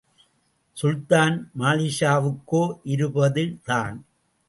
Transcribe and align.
சுல்தான் 0.77 1.35
மாலிக்ஷாவுக்கோ 1.59 2.63
இருபதுதான். 2.83 3.95